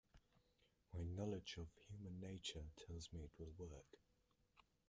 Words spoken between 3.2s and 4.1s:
it will work.